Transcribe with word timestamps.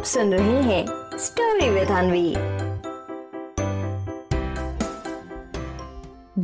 आप 0.00 0.06
सुन 0.06 0.30
रहे 0.34 0.62
हैं 0.62 0.86
स्टोरी 1.18 1.70
विद 1.70 1.88
अनवी 1.88 2.30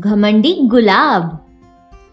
घमंडी 0.00 0.58
गुलाब। 0.62 1.46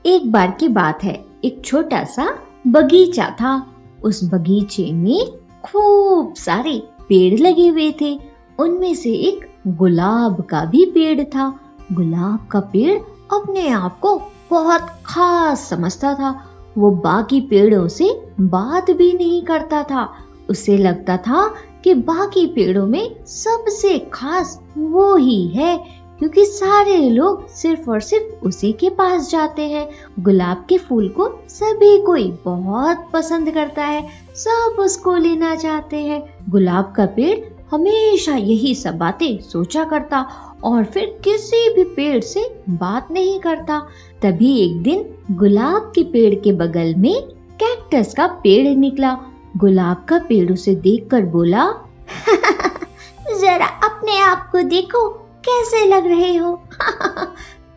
एक 0.06 0.32
बार 0.32 0.52
की 0.60 0.68
बात 0.68 1.04
है, 1.04 1.26
एक 1.44 1.62
छोटा 1.66 2.04
सा 2.04 2.40
बगीचा 2.68 3.30
था। 3.30 3.68
उस 4.04 4.24
बगीचे 4.24 4.92
में 4.92 5.26
खूब 5.64 6.34
सारे 6.34 6.84
पेड़ 7.10 7.40
लगे 7.40 7.68
हुए 7.68 7.96
थे। 8.02 8.20
उनमें 8.60 8.96
से 8.96 9.10
एक 9.10 9.50
गुलाब 9.68 10.42
का 10.42 10.66
भी 10.66 10.86
पेड़ 10.86 11.24
था। 11.24 11.60
गुलाब 11.92 12.48
का 12.52 12.60
पेड़ 12.60 13.00
अपने 13.36 13.70
आप 13.70 14.00
को 14.00 14.22
बहुत 14.50 14.88
खास 15.06 15.70
समझता 15.70 16.14
था। 16.14 16.46
वो 16.78 16.92
बाकी 16.92 17.42
पेड़ों 17.42 17.88
से 17.88 18.28
बात 18.40 18.92
भी 18.92 19.14
नहीं 19.14 19.44
करता 19.44 19.84
था। 19.84 20.14
उसे 20.54 20.78
लगता 20.78 21.18
था 21.18 21.48
कि 21.84 21.94
बाकी 21.94 22.46
पेड़ों 22.48 22.86
में 22.88 23.26
सबसे 23.26 23.98
खास 24.14 24.60
वो 24.78 25.16
ही 25.16 25.48
है, 25.48 25.78
क्योंकि 26.20 26.46
सारे 26.46 26.98
लोग 27.10 27.48
सिर्फ़ 27.50 27.90
और 27.90 28.02
सिर्फ़ 28.02 28.46
उसी 28.46 28.72
के 28.72 28.90
पास 28.90 29.30
जाते 29.32 29.62
हैं। 29.62 29.88
गुलाब 30.20 30.66
के 30.70 30.78
फूल 30.78 31.08
को 31.10 31.28
सभी 31.50 31.98
कोई 32.02 32.30
बहुत 32.46 33.08
पसंद 33.14 33.52
करता 33.52 33.86
है, 33.86 34.08
सब 34.36 34.76
उसको 34.80 35.16
लेना 35.16 35.56
चाहते 35.56 35.98
हैं। 35.98 36.24
गुलाब 36.50 36.94
का 36.96 37.06
पेड़ 37.06 37.38
हमेशा 37.72 38.36
यही 38.36 38.74
सब 38.76 38.98
बातें 38.98 39.42
सोचा 39.42 39.84
करता 39.84 40.26
और 40.64 40.84
फिर 40.84 41.06
किसी 41.24 41.74
भी 41.74 41.84
पेड़ 41.96 42.22
से 42.24 42.48
बात 42.70 43.12
नहीं 43.12 43.40
करता। 43.40 43.80
तभी 44.22 44.58
एक 44.60 44.82
दिन 44.84 45.06
गुलाब 45.32 45.92
के 45.96 46.04
पेड़ 46.04 46.34
के 46.36 46.52
बगल 46.54 46.94
में 46.96 47.14
कैक्टस 47.60 48.14
का 48.14 48.28
पेड़ 48.44 48.76
निकला 48.78 49.18
गुलाब 49.58 50.06
का 50.10 50.18
पेड़ 50.18 50.54
उसे 50.54 50.76
देखकर 50.76 51.22
बोला, 51.22 51.74
जरा 53.42 53.66
अपने 53.66 54.20
आप 54.20 54.50
को 54.52 54.62
देखो, 54.62 55.10
कैसे 55.50 55.86
लग 55.86 56.08
रहे 56.08 56.36
हो? 56.36 56.62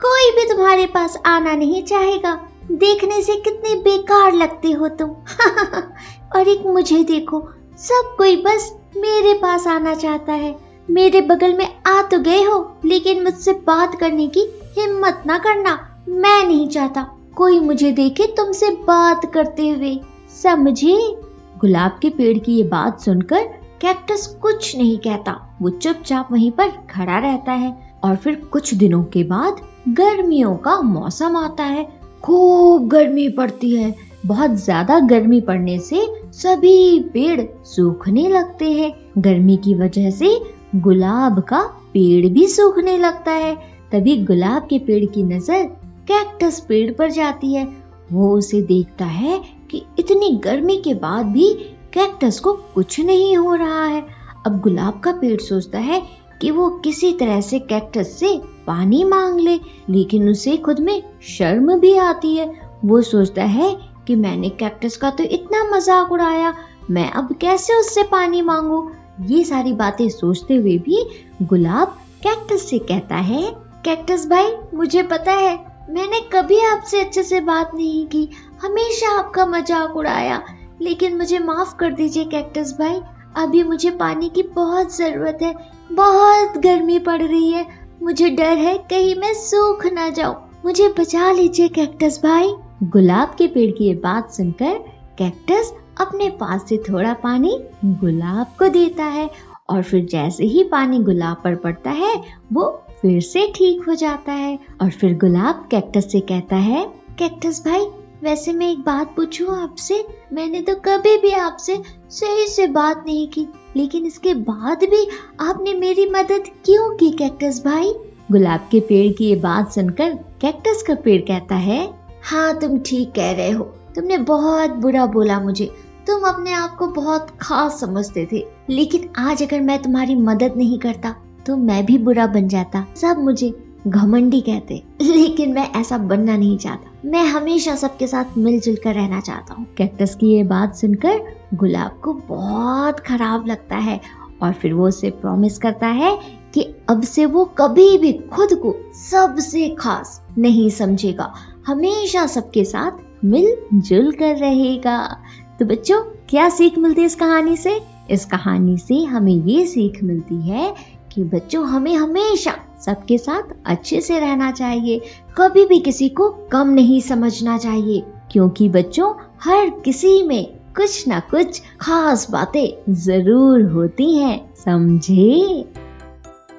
कोई 0.05 0.31
भी 0.31 0.55
तुम्हारे 0.55 0.87
पास 0.87 1.19
आना 1.27 1.55
नहीं 1.55 1.83
चाहेगा। 1.83 2.41
देखने 2.73 3.23
से 3.23 3.37
कितने 3.37 3.75
बेकार 3.75 4.33
लगते 4.33 4.73
हो 4.73 4.89
तुम। 4.89 5.11
और 6.37 6.49
एक 6.49 6.67
मुझे 6.67 7.05
देखो, 7.05 7.41
सब 7.79 8.15
कोई 8.19 8.37
बस 8.37 8.77
मेरे 8.97 9.35
पास 9.35 9.67
आना 9.67 9.95
चाहता 9.95 10.33
है। 10.33 10.57
मेरे 10.91 11.21
बगल 11.21 11.55
में 11.55 11.83
आ 11.87 12.03
तो 12.03 12.19
गए 12.19 12.43
हो, 12.43 12.77
लेकिन 12.85 13.25
मुझसे 13.25 13.53
बात 13.53 13.99
करने 14.01 14.27
की 14.27 14.41
हिम्मत 14.79 15.23
ना 15.27 15.39
करना, 15.39 16.03
मैं 16.09 16.47
नहीं 16.47 16.69
चाहता। 16.69 17.07
कोई 17.37 17.61
मुझे 17.61 17.93
देखे 17.93 18.27
तुमसे 18.27 18.71
बात 18.71 19.33
करते 19.35 19.69
हुए। 19.69 20.01
समझे? 20.43 21.26
गुलाब 21.61 21.99
के 22.03 22.09
पेड़ 22.11 22.39
की 22.39 22.57
ये 22.57 22.63
बात 22.63 23.01
सुनकर 23.01 23.45
कैक्टस 23.81 24.27
कुछ 24.43 24.77
नहीं 24.77 24.97
कहता। 24.99 25.33
वो 25.63 25.71
चुपचाप 25.71 26.33
वहीं 26.33 26.51
पर 26.51 26.71
खड़ा 26.91 27.19
रहता 27.19 27.53
है 27.53 27.71
और 28.05 28.17
फिर 28.17 28.35
कुछ 28.53 28.73
दिनों 28.75 29.03
के 29.05 29.23
बाद 29.25 29.61
गर्मियों 29.89 30.55
का 30.57 30.81
मौसम 30.81 31.37
आता 31.37 31.65
है। 31.65 31.87
खूब 32.23 32.89
गर्मी 32.89 33.29
पड़ती 33.29 33.75
है। 33.77 33.95
बहुत 34.27 34.51
ज़्यादा 34.51 34.99
गर्मी 35.01 35.41
पड़ने 35.41 35.79
से 35.79 36.07
सभी 36.35 37.01
पेड़ 37.13 37.41
सूखने 37.65 38.29
लगते 38.29 38.71
हैं। 38.73 38.93
गर्मी 39.19 39.57
की 39.57 39.75
वजह 39.75 40.11
से 40.11 40.39
गुलाब 40.77 41.41
का 41.41 41.63
पेड़ 41.93 42.27
भी 42.27 42.47
सूखने 42.49 42.97
लगता 42.99 43.33
है। 43.33 43.55
तभी 43.93 44.17
गुलाब 44.25 44.67
के 44.71 44.79
पेड़ 44.79 45.05
की 45.05 45.23
नज़र 45.23 45.65
कैक्टस 46.09 46.61
पेड़ 46.61 46.91
पर 46.93 47.11
जाती 47.11 47.55
है। 47.55 47.69
वो 48.13 48.37
उसे 48.37 48.63
देखता 48.63 49.05
है 49.05 49.41
कि 49.71 49.83
इतनी 49.99 50.31
गर्मी 50.45 50.77
के 50.77 50.95
बाद 50.95 51.27
भी 51.27 51.53
कैक्टस 51.95 52.39
को 52.41 52.53
कुछ 52.75 53.01
नहीं 53.01 53.37
हो 53.37 53.55
रहा 53.55 53.85
है। 53.85 54.05
अब 54.47 54.61
गुलाब 54.61 55.01
का 55.01 55.13
पेड़ 55.13 55.41
सोचता 55.41 55.79
है 55.79 56.01
कि 56.41 56.51
वो 56.51 56.69
किसी 56.85 57.13
तरह 57.13 57.41
से 57.41 57.59
कैक्टस 57.59 58.13
से 58.13 58.37
पानी 58.67 59.03
मांग 59.05 59.41
ले, 59.41 59.59
लेकिन 59.91 60.29
उसे 60.29 60.57
खुद 60.57 60.81
में 60.81 61.03
शर्म 61.29 61.79
भी 61.81 61.97
आती 61.99 62.35
है। 62.37 62.47
वो 62.85 63.01
सोचता 63.03 63.45
है 63.45 63.77
कि 64.07 64.15
मैंने 64.17 64.49
कैक्टस 64.51 64.97
का 64.97 65.11
तो 65.11 65.25
इतना 65.25 65.63
मज़ाक 65.71 66.13
उड़ाया, 66.13 66.55
मैं 66.91 67.11
अब 67.11 67.35
कैसे 67.41 67.75
उससे 67.75 68.03
पानी 68.03 68.43
मांगू? 68.43 68.89
ये 69.23 69.45
सारी 69.45 69.73
बातें 69.73 70.09
सोचते 70.09 70.55
हुए 70.55 70.77
भी 70.79 71.05
गुलाब 71.43 71.97
कैक्टस 72.23 72.69
से 72.71 72.79
कहता 72.81 73.17
है, 73.17 73.43
कैक्टस 73.85 74.27
भाई, 74.29 74.53
मुझे 74.75 75.03
पता 75.03 75.33
है 75.33 75.57
मैंने 75.91 76.21
कभी 76.33 76.61
आपसे 76.61 77.01
अच्छे 77.01 77.23
से 77.23 77.41
बात 77.41 77.71
नहीं 77.75 78.07
की। 78.07 78.31
हमेशा 78.63 79.19
आपका 79.19 79.47
मज़ाक 79.47 79.97
उड़ाया। 79.97 80.43
लेकिन 80.81 81.17
मुझे 81.17 81.39
माफ़ 81.39 81.77
कर 81.77 81.93
दीजिए 81.93 82.25
कैक्टस 82.25 82.73
भाई। 82.73 83.01
अभी 83.37 83.63
मुझे 83.63 83.91
पानी 83.91 84.29
की 84.29 84.43
बहुत 84.43 84.97
ज़रूरत 84.97 85.39
है। 85.43 85.55
बहुत 85.93 86.59
गर्मी 86.59 86.99
पड़ 86.99 87.23
रही 87.23 87.51
है। 87.51 87.67
मुझे 88.03 88.31
डर 88.31 88.57
है 88.57 88.79
कहीं 88.79 89.15
मैं 89.15 89.35
सूख 89.35 89.87
ना 89.87 90.09
जाऊँ। 90.09 90.51
मुझे 90.65 90.95
बचा 90.99 91.33
लीजिए 91.33 91.69
कैक्टस 91.69 92.21
भाई। 92.25 92.55
गुलाब 92.83 93.29
के 93.29 93.47
पेड़ 93.47 93.71
की 93.71 93.85
ये 93.85 93.95
बात 93.95 94.31
सुनकर 94.31 94.75
कैक्टस 95.19 95.75
अपने 96.01 96.31
पास 96.31 96.69
से 96.69 96.77
थोड़ा 96.77 97.15
पानी 97.15 97.61
गुलाब 97.85 98.47
को 98.59 98.69
देता 98.69 99.05
है। 99.05 99.31
और 99.71 99.83
फिर 99.83 100.05
जैसे 100.05 100.45
ही 100.45 100.65
पानी 100.65 100.99
गुलाब 100.99 101.37
पर 101.45 101.55
पड़ता 101.55 101.91
है, 101.91 102.23
वो 102.53 102.83
फिर 103.03 103.21
से 103.23 103.47
ठीक 103.55 103.83
हो 103.89 103.95
जाता 103.95 104.33
है 104.33 104.59
और 104.83 104.91
फिर 104.91 105.17
गुलाब 105.19 105.67
कैक्टस 105.71 106.11
से 106.13 106.21
कहता 106.21 106.57
है 106.57 106.85
कैक्टस 107.19 107.63
भाई, 107.65 107.85
वैसे 108.23 108.53
मैं 108.53 108.71
एक 108.73 108.79
बात 108.79 109.15
पूछूँ 109.17 109.49
आपसे? 109.63 110.05
मैंने 110.33 110.61
तो 110.61 110.75
कभी 110.75 111.17
भी 111.19 111.31
आपसे 111.31 111.77
सही 112.11 112.47
से 112.47 112.67
बात 112.67 113.05
नहीं 113.07 113.27
की, 113.29 113.47
लेकिन 113.77 114.07
इसके 114.07 114.35
बाद 114.35 114.85
भी 114.85 115.07
आपने 115.41 115.75
मेरी 115.75 116.07
मदद 116.11 116.49
क्यों 116.65 116.91
की 116.97 117.11
कैक्टस 117.11 117.63
भाई? 117.65 117.93
गुलाब 118.33 118.69
के 118.71 118.81
पेड़ 118.81 119.13
की 119.13 119.25
ये 119.25 119.37
बात 119.37 119.73
सुनकर 119.73 120.15
कैक्टस 120.41 120.83
का 120.83 120.95
पेड़ 120.95 121.21
कहता 121.23 121.55
है 121.55 121.89
हाँ 122.25 122.59
तुम 122.61 122.79
ठीक 122.79 123.13
कह 123.13 123.31
रहे 123.33 123.51
हो। 123.51 123.65
तुमने 123.95 124.19
बहुत 124.19 124.71
बुरा 124.77 125.07
बोला 125.07 125.39
मुझे। 125.41 125.67
तुम 126.07 126.23
अपने 126.23 126.53
आप 126.53 126.77
को 126.79 126.87
बहुत 126.87 127.31
खास 127.41 127.81
समझते 127.81 128.27
थे। 128.33 128.45
लेकिन 128.71 129.09
आज 129.19 129.43
अगर 129.43 129.61
मैं 129.61 129.83
तुम्हारी 129.83 130.15
मदद 130.15 130.57
नहीं 130.57 130.79
करता 130.79 131.15
तो 131.47 131.57
मैं 131.57 131.87
भी 131.87 131.99
बुरा 131.99 132.27
बन 132.27 132.49
जाता। 132.49 132.87
सब 132.97 133.19
मुझे 133.19 133.65
घमंडी 133.87 134.41
कहते। 134.41 134.83
लेकिन 135.03 135.53
मैं 135.53 135.73
ऐसा 135.73 135.99
बनना 135.99 136.37
नहीं 136.37 136.59
चाहता। 136.59 136.91
मैं 137.05 137.25
हमेशा 137.25 137.75
सबके 137.75 138.07
साथ 138.07 138.25
मिलजुल 138.39 138.77
कर 138.77 138.95
रहना 138.95 139.21
चाहता 139.21 139.55
हूँ। 139.55 139.67
कैक्टस 139.79 140.15
की 140.15 140.27
ये 140.27 140.45
बात 140.45 140.75
सुनकर 140.75 141.21
गुलाब 141.55 142.01
को 142.05 142.13
बहुत 142.13 143.01
खराब 143.01 143.47
लगता 143.47 143.77
है 143.77 144.01
और 144.43 144.53
फिर 144.53 144.75
वो 144.75 144.89
उसे 144.89 145.11
प्रॉमिस 145.11 145.59
करता 145.59 145.87
है 145.87 146.19
कि 146.55 146.75
अब 146.89 147.03
से 147.03 147.27
वो 147.27 147.45
कभी 147.45 147.99
भी 147.99 148.13
खुद 148.13 148.49
को 148.55 148.77
सबसे 149.11 149.69
खास 149.69 150.23
नहीं 150.39 150.71
समझेगा। 150.71 151.35
हमेशा 151.67 152.27
सबके 152.27 152.65
साथ 152.65 153.25
मिलजुल 153.25 154.13
कर 154.13 154.37
रहेगा। 154.37 155.17
तो 155.59 155.65
बच्चों, 155.65 156.01
क्या 156.03 156.49
सीख 156.49 156.79
मिलती 156.79 157.01
है 157.01 157.07
इस 157.07 157.15
कहानी 157.15 157.57
से? 157.57 157.81
इस 158.11 158.25
कहानी 158.25 158.79
से 158.79 159.05
हमें 159.05 159.33
ये 159.33 159.67
सीख 159.67 160.03
मिलती 160.03 160.49
है 160.49 160.97
कि 161.17 161.25
बच्चों, 161.25 161.67
हमें 161.67 161.95
हमेशा 161.95 162.55
सबके 162.85 163.19
साथ 163.19 163.43
अच्छे 163.67 164.01
से 164.01 164.19
रहना 164.21 164.51
चाहिए। 164.53 165.01
कभी 165.39 165.65
भी 165.67 165.79
किसी 165.81 166.09
को 166.09 166.29
कम 166.53 166.69
नहीं 166.69 167.01
समझना 167.01 167.57
चाहिए, 167.59 168.03
क्योंकि 168.33 168.69
बच्चों, 168.69 169.13
हर 169.43 169.71
किसी 169.85 170.23
में 170.23 170.57
कुछ 170.77 171.09
ना 171.09 171.21
कुछ 171.21 171.63
खास 171.81 172.31
बातें 172.31 172.95
ज़रूर 172.95 173.63
होती 173.63 174.13
हैं, 174.19 174.55
समझे? 174.55 175.65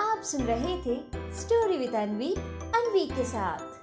आप 0.01 0.21
सुन 0.23 0.41
रहे 0.41 0.77
थे 0.77 0.99
स्टोरी 1.39 1.77
विद 1.77 1.95
अनवी 1.95 2.33
अनवी 2.75 3.05
के 3.05 3.23
साथ। 3.23 3.76